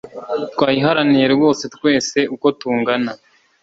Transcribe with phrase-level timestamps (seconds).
[0.53, 3.11] Twayiharaniye rwose twese uko tungana.